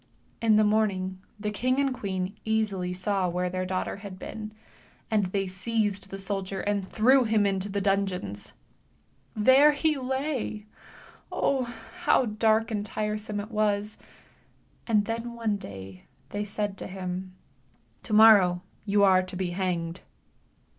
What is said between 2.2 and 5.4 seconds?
easily saw where their daughter had been, and